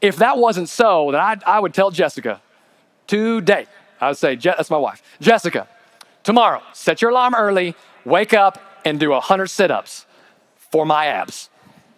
[0.00, 2.40] If that wasn't so, then I, I would tell Jessica
[3.06, 3.66] today,
[4.00, 5.68] I would say, that's my wife, Jessica,
[6.22, 10.06] tomorrow, set your alarm early, wake up, and do 100 sit ups
[10.56, 11.50] for my abs.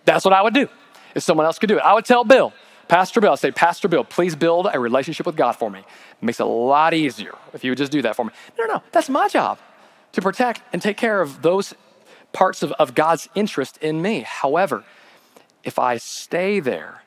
[0.04, 0.68] That's what I would do
[1.14, 1.82] if someone else could do it.
[1.82, 2.52] I would tell Bill,
[2.88, 5.80] Pastor Bill, I say, Pastor Bill, please build a relationship with God for me.
[5.80, 8.32] It makes it a lot easier if you would just do that for me.
[8.58, 9.58] No, no, that's my job
[10.12, 11.74] to protect and take care of those
[12.32, 14.20] parts of, of God's interest in me.
[14.26, 14.84] However,
[15.64, 17.02] if I stay there,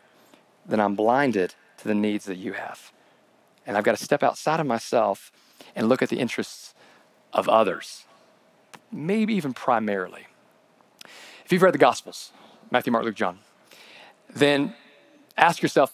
[0.66, 2.92] then I'm blinded to the needs that you have.
[3.66, 5.32] And I've got to step outside of myself
[5.76, 6.74] and look at the interests
[7.34, 8.06] of others,
[8.92, 10.28] maybe even primarily.
[11.46, 12.32] If you've read the Gospels,
[12.70, 13.40] Matthew, Mark, Luke, John,
[14.34, 14.76] then
[15.42, 15.94] ask yourself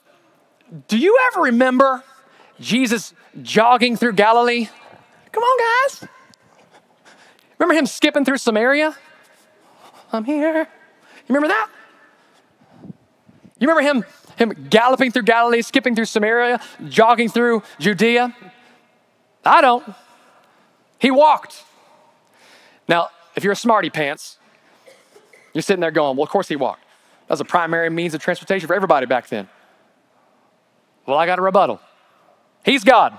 [0.87, 2.03] do you ever remember
[2.59, 4.67] Jesus jogging through Galilee?
[5.31, 6.09] Come on, guys.
[7.57, 8.95] Remember him skipping through Samaria?
[10.11, 10.59] I'm here.
[10.59, 10.65] You
[11.29, 11.69] remember that?
[13.59, 14.05] You remember him,
[14.37, 18.35] him galloping through Galilee, skipping through Samaria, jogging through Judea?
[19.45, 19.95] I don't.
[20.99, 21.63] He walked.
[22.87, 24.37] Now, if you're a smarty pants,
[25.53, 26.83] you're sitting there going, well, of course he walked.
[27.27, 29.49] That was a primary means of transportation for everybody back then.
[31.05, 31.81] Well, I got a rebuttal.
[32.63, 33.17] He's God.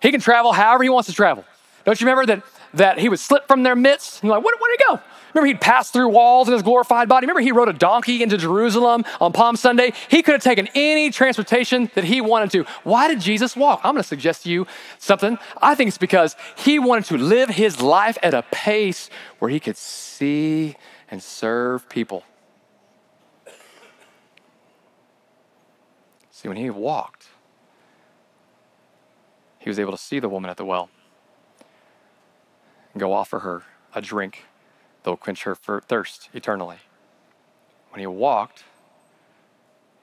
[0.00, 1.44] He can travel however he wants to travel.
[1.84, 2.42] Don't you remember that,
[2.74, 4.22] that he would slip from their midst?
[4.22, 5.00] And like, where, where'd he go?
[5.32, 7.26] Remember he'd pass through walls in his glorified body?
[7.26, 9.92] Remember he rode a donkey into Jerusalem on Palm Sunday?
[10.08, 12.64] He could have taken any transportation that he wanted to.
[12.84, 13.80] Why did Jesus walk?
[13.84, 14.66] I'm going to suggest to you
[14.98, 15.38] something.
[15.60, 19.60] I think it's because he wanted to live his life at a pace where he
[19.60, 20.76] could see
[21.10, 22.24] and serve people.
[26.46, 27.26] See, when he walked,
[29.58, 30.90] he was able to see the woman at the well
[32.92, 33.64] and go offer her
[33.96, 34.44] a drink
[35.02, 36.76] that will quench her thirst eternally.
[37.90, 38.62] When he walked,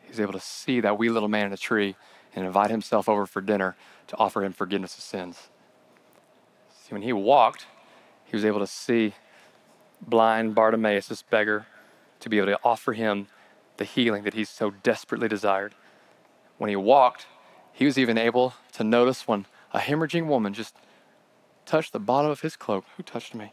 [0.01, 1.95] he was able to see that wee little man in a tree
[2.35, 3.77] and invite himself over for dinner
[4.07, 5.47] to offer him forgiveness of sins.
[6.73, 7.67] See, when he walked,
[8.25, 9.13] he was able to see
[10.01, 11.67] blind Bartimaeus, this beggar,
[12.19, 13.27] to be able to offer him
[13.77, 15.73] the healing that he so desperately desired
[16.63, 17.27] when he walked,
[17.73, 20.75] he was even able to notice when a hemorrhaging woman just
[21.65, 22.85] touched the bottom of his cloak.
[22.97, 23.51] Who touched me?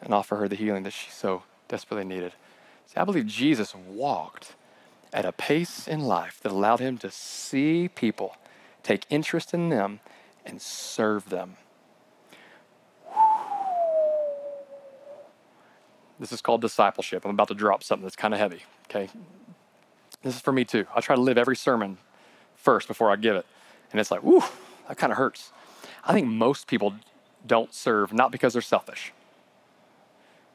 [0.00, 2.32] and offer her the healing that she so desperately needed.
[2.86, 4.54] See, I believe Jesus walked
[5.12, 8.36] at a pace in life that allowed him to see people,
[8.82, 10.00] take interest in them,
[10.44, 11.56] and serve them.
[16.18, 17.24] This is called discipleship.
[17.24, 19.08] I'm about to drop something that's kind of heavy, okay?
[20.22, 20.86] This is for me too.
[20.94, 21.98] I try to live every sermon
[22.66, 23.46] first before I give it.
[23.92, 24.42] And it's like, whew,
[24.88, 25.52] that kind of hurts.
[26.04, 26.94] I think most people
[27.46, 29.12] don't serve not because they're selfish.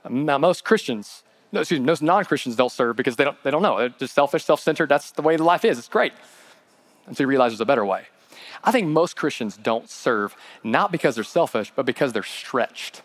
[0.10, 3.62] Now, most Christians, no, excuse me, most non-Christians don't serve because they don't, they don't
[3.62, 3.78] know.
[3.78, 4.90] They're just selfish, self-centered.
[4.90, 5.78] That's the way life is.
[5.80, 6.12] It's great.
[7.08, 8.04] Until you realize there's a better way.
[8.62, 13.04] I think most Christians don't serve not because they're selfish, but because they're stretched.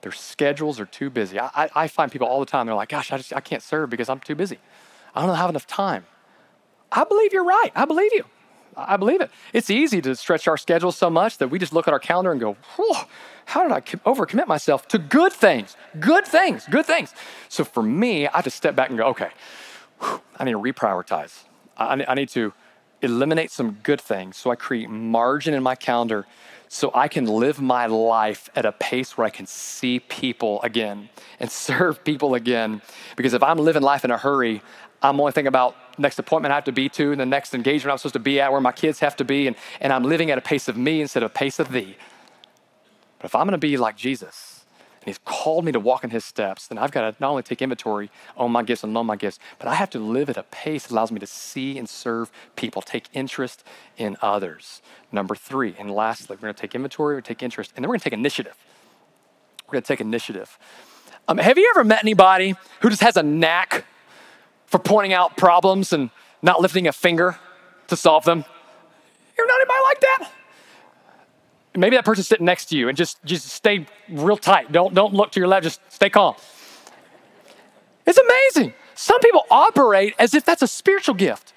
[0.00, 1.38] Their schedules are too busy.
[1.38, 3.62] I, I, I find people all the time, they're like, gosh, I, just, I can't
[3.62, 4.58] serve because I'm too busy.
[5.14, 6.06] I don't have enough time.
[6.90, 7.72] I believe you're right.
[7.74, 8.24] I believe you.
[8.78, 9.30] I believe it.
[9.52, 12.30] It's easy to stretch our schedule so much that we just look at our calendar
[12.30, 12.56] and go,
[13.46, 15.76] how did I overcommit myself to good things?
[15.98, 17.12] Good things, good things.
[17.48, 19.30] So for me, I have to step back and go, okay,
[20.00, 21.44] I need to reprioritize.
[21.76, 22.52] I need to
[23.02, 26.26] eliminate some good things so I create margin in my calendar
[26.68, 31.08] so I can live my life at a pace where I can see people again
[31.40, 32.82] and serve people again.
[33.16, 34.62] Because if I'm living life in a hurry,
[35.02, 37.92] I'm only thinking about next appointment I have to be to, and the next engagement
[37.92, 40.30] I'm supposed to be at, where my kids have to be, and, and I'm living
[40.30, 41.96] at a pace of me instead of a pace of thee.
[43.18, 44.58] But if I'm gonna be like Jesus,
[45.00, 47.42] and he's called me to walk in his steps, then I've got to not only
[47.42, 50.36] take inventory on my gifts and know my gifts, but I have to live at
[50.36, 53.64] a pace that allows me to see and serve people, take interest
[53.96, 54.82] in others.
[55.12, 58.04] Number three, and lastly, we're gonna take inventory, we take interest, and then we're gonna
[58.04, 58.56] take initiative.
[59.66, 60.58] We're gonna take initiative.
[61.28, 63.84] Um, have you ever met anybody who just has a knack
[64.68, 67.38] for pointing out problems and not lifting a finger
[67.88, 68.44] to solve them?
[69.36, 70.30] You're not anybody like that?
[71.76, 74.72] Maybe that person's sitting next to you and just, just stay real tight.
[74.72, 76.34] Don't, don't look to your left, just stay calm.
[78.06, 78.74] It's amazing.
[78.94, 81.52] Some people operate as if that's a spiritual gift.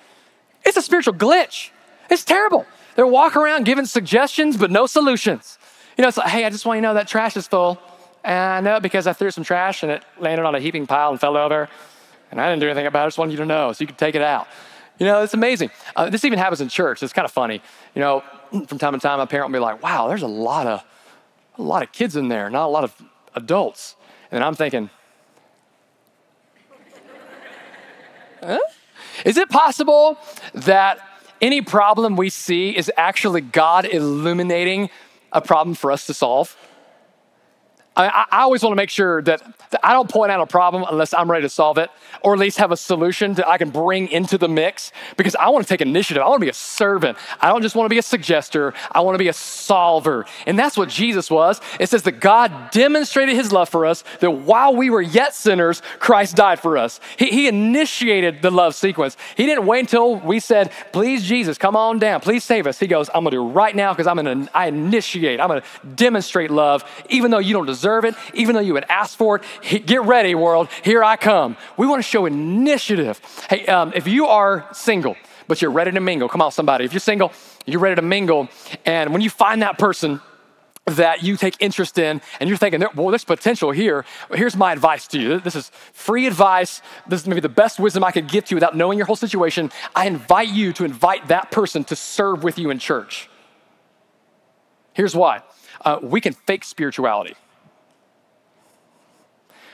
[0.64, 1.72] It's a spiritual glitch.
[2.10, 2.66] It's terrible.
[2.96, 5.58] They're walking around giving suggestions, but no solutions.
[5.98, 7.80] You know, it's like, hey, I just want you to know that trash is full.
[8.24, 11.10] And I know because I threw some trash and it landed on a heaping pile
[11.10, 11.70] and fell over.
[12.32, 13.04] And I didn't do anything about it.
[13.04, 14.48] I just wanted you to know so you could take it out.
[14.98, 15.72] You know, it's amazing.
[15.96, 17.04] Uh, this even happens in church.
[17.04, 17.62] It's kind of funny.
[17.96, 18.24] You know,
[18.68, 20.84] from time to time, a parent will be like, wow, there's a lot of,
[21.58, 22.96] a lot of kids in there, not a lot of
[23.36, 23.96] adults.
[24.32, 24.90] And I'm thinking,
[28.42, 28.60] huh?
[29.26, 30.18] Is it possible
[30.54, 31.00] that
[31.42, 34.90] any problem we see is actually God illuminating
[35.32, 36.56] a problem for us to solve?
[37.94, 40.86] I, I, always want to make sure that, that, I don't point out a problem
[40.90, 41.90] unless I'm ready to solve it,
[42.22, 45.50] or at least have a solution that I can bring into the mix because I
[45.50, 46.24] want to take initiative.
[46.24, 47.18] I want to be a servant.
[47.42, 50.26] I don't just want to be a suggester, I want to be a solver.
[50.46, 51.60] And that's what Jesus was.
[51.82, 55.82] It says that God demonstrated his love for us, that while we were yet sinners,
[56.00, 57.02] Christ died for us.
[57.18, 59.18] He, he initiated the love sequence.
[59.36, 62.80] He didn't wait until we said, Please, Jesus, come on down, please save us.
[62.80, 65.42] He goes, I'm going to do it right now because I'm going to I initiate,
[65.42, 68.74] I'm going to demonstrate love, even though you don't deserve deserve it, even though you
[68.74, 69.86] would ask for it.
[69.86, 70.70] Get ready, world.
[70.84, 71.58] Here I come.
[71.78, 73.20] We want to show initiative.
[73.50, 75.16] Hey, um, if you are single,
[75.48, 76.86] but you're ready to mingle, come on, somebody.
[76.86, 77.34] If you're single,
[77.66, 78.50] you're ready to mingle,
[78.86, 80.22] and when you find that person,
[80.86, 84.04] that you take interest in and you're thinking, well, there's potential here.
[84.34, 85.40] Here's my advice to you.
[85.40, 86.82] This is free advice.
[87.08, 89.16] This is maybe the best wisdom I could give to you without knowing your whole
[89.16, 89.72] situation.
[89.96, 93.30] I invite you to invite that person to serve with you in church.
[94.94, 95.44] Here's why
[95.86, 97.36] uh, we can fake spirituality.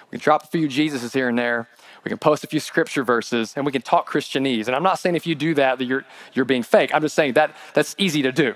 [0.09, 1.67] We can drop a few Jesuses here and there.
[2.03, 4.67] We can post a few scripture verses and we can talk Christianese.
[4.67, 6.91] And I'm not saying if you do that that you're, you're being fake.
[6.93, 8.55] I'm just saying that that's easy to do.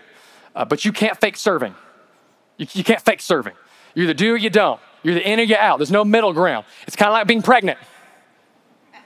[0.55, 1.75] Uh, but you can't fake serving.
[2.57, 3.53] You, you can't fake serving.
[3.93, 4.79] You either do or you don't.
[5.03, 5.79] You're either in or you're out.
[5.79, 6.65] There's no middle ground.
[6.87, 7.79] It's kind of like being pregnant.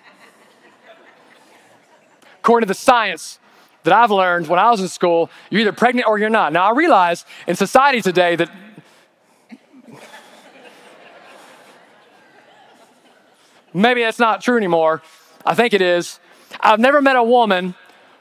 [2.40, 3.40] According to the science
[3.84, 6.54] that I've learned when I was in school, you're either pregnant or you're not.
[6.54, 8.52] Now, I realize in society today that
[13.76, 15.02] Maybe that's not true anymore.
[15.46, 16.20] I think it is.
[16.62, 17.76] I've never met a woman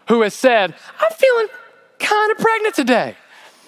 [0.09, 1.47] who has said, I'm feeling
[1.99, 3.17] kind of pregnant today.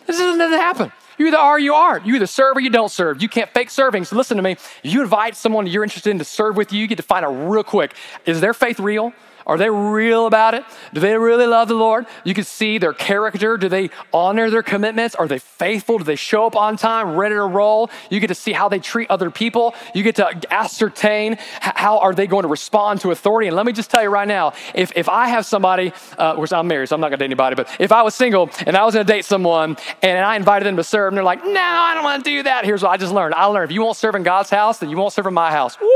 [0.06, 0.92] This doesn't happen.
[1.18, 2.04] You either are or you aren't.
[2.04, 3.22] You either serve or you don't serve.
[3.22, 4.04] You can't fake serving.
[4.04, 4.56] So listen to me.
[4.82, 7.32] You invite someone you're interested in to serve with you, you get to find out
[7.32, 7.94] real quick
[8.26, 9.12] is their faith real?
[9.46, 10.64] Are they real about it?
[10.92, 12.06] Do they really love the Lord?
[12.24, 13.56] You can see their character.
[13.56, 15.14] Do they honor their commitments?
[15.14, 15.98] Are they faithful?
[15.98, 17.88] Do they show up on time, ready to roll?
[18.10, 19.74] You get to see how they treat other people.
[19.94, 23.46] You get to ascertain how are they going to respond to authority.
[23.46, 26.52] And let me just tell you right now, if, if I have somebody, uh, which
[26.52, 28.76] I'm married, so I'm not going to date anybody, but if I was single and
[28.76, 31.44] I was going to date someone and I invited them to serve and they're like,
[31.44, 32.64] no, I don't want to do that.
[32.64, 33.34] Here's what I just learned.
[33.34, 35.52] I learned if you won't serve in God's house, then you won't serve in my
[35.52, 35.80] house.
[35.80, 35.88] Woo!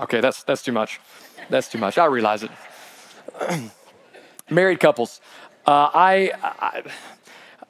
[0.00, 1.00] Okay, that's, that's too much.
[1.50, 1.98] That's too much.
[1.98, 2.50] I realize it.
[4.50, 5.20] Married couples.
[5.66, 6.82] Uh, I, I,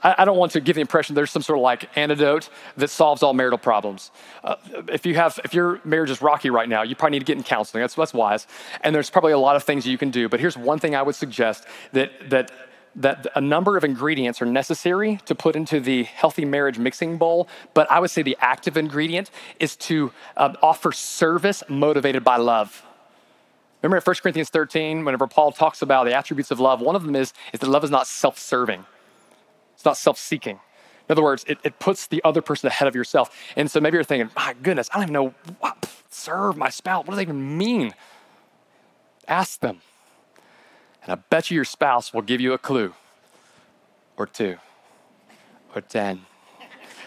[0.02, 3.22] I don't want to give the impression there's some sort of like antidote that solves
[3.22, 4.10] all marital problems.
[4.44, 4.56] Uh,
[4.88, 7.36] if you have, if your marriage is rocky right now, you probably need to get
[7.36, 7.82] in counseling.
[7.82, 8.46] That's, that's wise.
[8.82, 10.28] And there's probably a lot of things you can do.
[10.28, 12.52] But here's one thing I would suggest that, that
[12.96, 17.48] that a number of ingredients are necessary to put into the healthy marriage mixing bowl,
[17.74, 19.30] but I would say the active ingredient
[19.60, 22.84] is to uh, offer service motivated by love.
[23.82, 27.04] Remember in 1 Corinthians 13, whenever Paul talks about the attributes of love, one of
[27.04, 28.84] them is, is that love is not self serving,
[29.74, 30.58] it's not self seeking.
[31.08, 33.34] In other words, it, it puts the other person ahead of yourself.
[33.56, 37.06] And so maybe you're thinking, my goodness, I don't even know what, serve my spouse.
[37.06, 37.94] What does that even mean?
[39.26, 39.80] Ask them.
[41.08, 42.92] And I bet you your spouse will give you a clue
[44.18, 44.58] or two
[45.74, 46.20] or 10.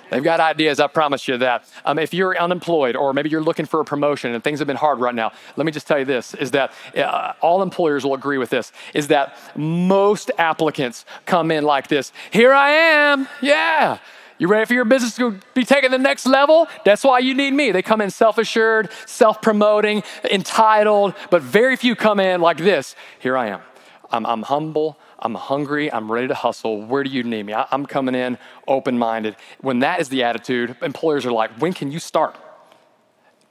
[0.10, 1.66] They've got ideas, I promise you that.
[1.86, 4.76] Um, if you're unemployed or maybe you're looking for a promotion and things have been
[4.76, 8.16] hard right now, let me just tell you this is that uh, all employers will
[8.16, 14.00] agree with this is that most applicants come in like this Here I am, yeah.
[14.40, 16.68] You ready for your business to be taken to the next level?
[16.84, 17.72] That's why you need me.
[17.72, 22.96] They come in self assured, self promoting, entitled, but very few come in like this
[23.20, 23.62] Here I am.
[24.12, 24.98] I'm, I'm humble.
[25.20, 25.92] I'm hungry.
[25.92, 26.82] I'm ready to hustle.
[26.82, 27.54] Where do you need me?
[27.54, 28.38] I, I'm coming in
[28.68, 29.36] open minded.
[29.62, 32.36] When that is the attitude, employers are like, when can you start?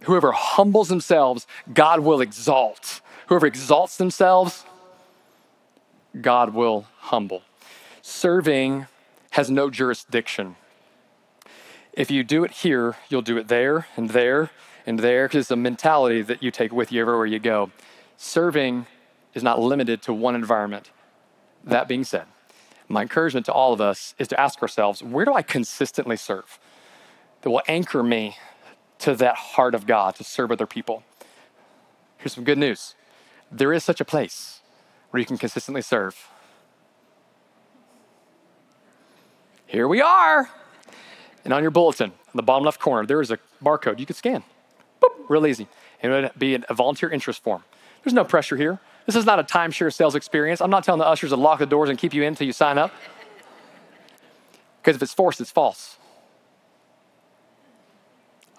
[0.03, 3.01] Whoever humbles themselves, God will exalt.
[3.27, 4.65] Whoever exalts themselves,
[6.21, 7.43] God will humble.
[8.03, 8.87] Serving
[9.31, 10.57] has no jurisdiction.
[11.93, 14.51] If you do it here, you'll do it there and there
[14.87, 17.71] and there because it's a mentality that you take with you everywhere you go.
[18.17, 18.87] Serving
[19.35, 20.91] is not limited to one environment.
[21.65, 22.25] That being said,
[22.89, 26.59] my encouragement to all of us is to ask ourselves where do I consistently serve
[27.43, 28.37] that will anchor me
[28.99, 31.05] to that heart of God to serve other people?
[32.19, 32.95] Here's some good news
[33.51, 34.61] there is such a place
[35.11, 36.29] where you can consistently serve.
[39.67, 40.51] Here we are.
[41.45, 44.17] And on your bulletin, in the bottom left corner, there is a barcode you could
[44.17, 44.43] scan.
[45.03, 45.69] Boop, real easy.
[46.03, 47.65] It would be a volunteer interest form.
[48.03, 48.79] There's no pressure here.
[49.07, 50.61] This is not a timeshare sales experience.
[50.61, 52.53] I'm not telling the ushers to lock the doors and keep you in until you
[52.53, 52.93] sign up.
[54.81, 55.99] Because if it's forced, it's false.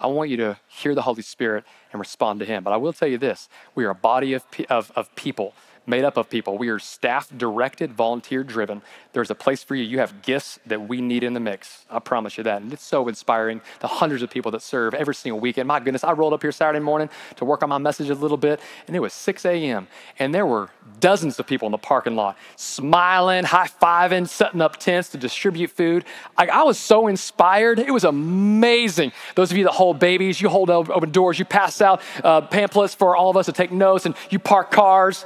[0.00, 2.64] I want you to hear the Holy Spirit and respond to Him.
[2.64, 5.54] But I will tell you this we are a body of, of, of people
[5.86, 6.56] made up of people.
[6.58, 8.82] We are staff directed, volunteer driven.
[9.12, 9.84] There's a place for you.
[9.84, 11.84] You have gifts that we need in the mix.
[11.90, 12.62] I promise you that.
[12.62, 13.60] And it's so inspiring.
[13.80, 15.66] The hundreds of people that serve every single weekend.
[15.68, 18.36] My goodness, I rolled up here Saturday morning to work on my message a little
[18.36, 19.88] bit, and it was 6 a.m.
[20.18, 20.70] And there were
[21.00, 25.70] dozens of people in the parking lot smiling, high fiving, setting up tents to distribute
[25.70, 26.04] food.
[26.36, 27.78] I, I was so inspired.
[27.78, 29.12] It was amazing.
[29.34, 32.94] Those of you that hold babies, you hold open doors, you pass out uh, pamphlets
[32.94, 35.24] for all of us to take notes, and you park cars.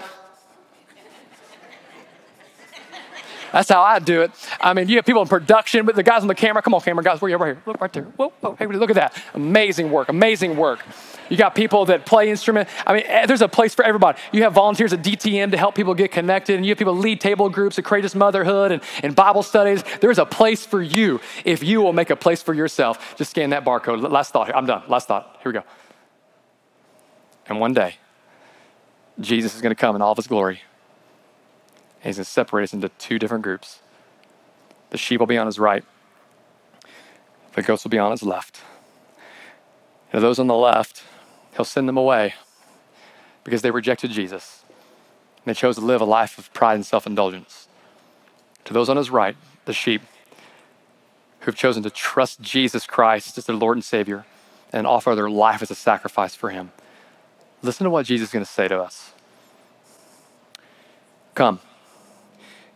[3.57, 4.33] That's how I do it.
[4.61, 6.83] I mean, you have people in production, but the guys on the camera, come on,
[6.83, 7.37] camera guys, where are you?
[7.39, 7.63] Right here.
[7.65, 8.03] Look right there.
[8.03, 9.17] Whoa, whoa, hey, look at that.
[9.33, 10.81] Amazing work, amazing work.
[11.31, 12.69] You got people that play instrument.
[12.87, 14.19] I mean, eh, there's a place for everybody.
[14.31, 17.19] You have volunteers at DTM to help people get connected, and you have people lead
[17.19, 19.83] table groups at Courageous Motherhood and, and Bible studies.
[20.03, 23.17] There's a place for you if you will make a place for yourself.
[23.17, 24.07] Just scan that barcode.
[24.13, 24.49] Last thought.
[24.49, 24.55] Here.
[24.55, 24.83] I'm done.
[24.87, 25.39] Last thought.
[25.43, 25.65] Here we go.
[27.49, 27.95] And one day,
[29.19, 30.61] Jesus is going to come in all of his glory
[31.97, 33.81] and he's going to separate us into two different groups.
[34.91, 35.85] The sheep will be on his right,
[37.55, 38.61] the goats will be on his left.
[40.13, 41.03] And those on the left,
[41.55, 42.35] he'll send them away
[43.45, 44.65] because they rejected Jesus.
[45.45, 47.69] And they chose to live a life of pride and self indulgence.
[48.65, 50.03] To those on his right, the sheep,
[51.41, 54.25] who've chosen to trust Jesus Christ as their Lord and Savior
[54.73, 56.73] and offer their life as a sacrifice for him.
[57.63, 59.13] Listen to what Jesus is going to say to us.
[61.35, 61.61] Come.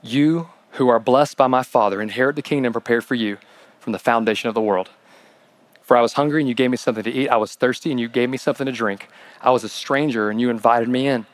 [0.03, 3.39] You who are blessed by my Father inherit the kingdom prepared for you
[3.81, 4.91] from the foundation of the world.
[5.83, 7.29] For I was hungry and you gave me something to eat.
[7.29, 9.09] I was thirsty and you gave me something to drink.
[9.43, 11.27] I was a stranger and you invited me in.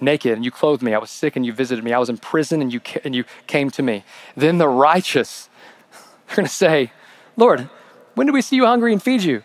[0.00, 0.94] Naked and you clothed me.
[0.94, 1.92] I was sick and you visited me.
[1.92, 4.04] I was in prison and you, and you came to me.
[4.36, 5.50] Then the righteous
[6.30, 6.92] are going to say,
[7.36, 7.68] Lord,
[8.14, 9.42] when did we see you hungry and feed you?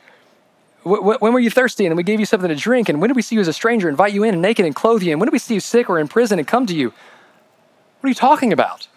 [0.84, 2.90] When were you thirsty and we gave you something to drink?
[2.90, 4.76] And when did we see you as a stranger, invite you in and naked and
[4.76, 5.12] clothe you?
[5.12, 6.94] And when did we see you sick or in prison and come to you?
[8.04, 8.90] What are you talking about?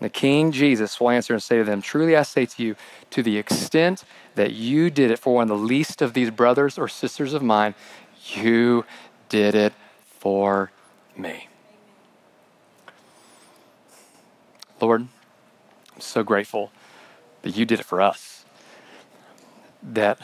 [0.00, 2.74] And the King Jesus will answer and say to them, Truly I say to you,
[3.10, 4.04] to the extent
[4.36, 7.42] that you did it for one of the least of these brothers or sisters of
[7.42, 7.74] mine,
[8.28, 8.86] you
[9.28, 10.70] did it for
[11.14, 11.48] me.
[14.80, 15.08] Lord,
[15.94, 16.72] I'm so grateful
[17.42, 18.46] that you did it for us.
[19.82, 20.18] That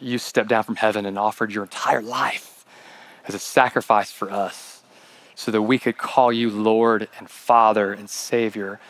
[0.00, 2.64] you stepped down from heaven and offered your entire life
[3.28, 4.73] as a sacrifice for us
[5.34, 8.80] so that we could call you Lord and Father and Savior.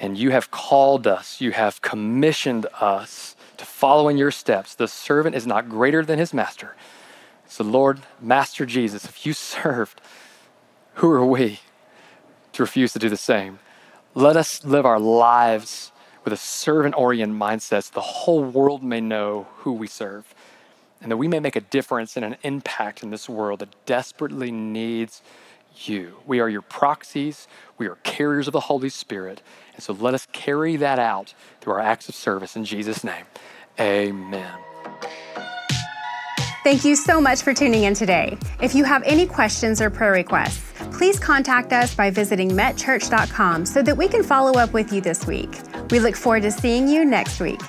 [0.00, 4.74] And you have called us, you have commissioned us to follow in your steps.
[4.74, 6.76] The servant is not greater than his master.
[7.48, 10.00] So, Lord, Master Jesus, if you served,
[10.94, 11.60] who are we
[12.52, 13.58] to refuse to do the same?
[14.14, 15.92] Let us live our lives
[16.24, 20.34] with a servant oriented mindset so the whole world may know who we serve
[21.00, 24.50] and that we may make a difference and an impact in this world that desperately
[24.50, 25.22] needs
[25.86, 26.16] you.
[26.26, 29.42] We are your proxies, we are carriers of the Holy Spirit.
[29.74, 33.26] And so let us carry that out through our acts of service in Jesus' name.
[33.78, 34.58] Amen.
[36.64, 38.36] Thank you so much for tuning in today.
[38.60, 43.82] If you have any questions or prayer requests, please contact us by visiting metchurch.com so
[43.82, 45.48] that we can follow up with you this week.
[45.90, 47.60] We look forward to seeing you next week.